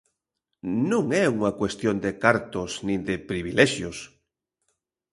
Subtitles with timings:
[0.91, 3.97] Non é unha cuestión de cartos nin de privilexios.